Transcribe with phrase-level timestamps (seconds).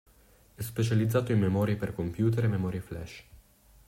[0.55, 3.23] È specializzata in memorie per computer e memorie flash.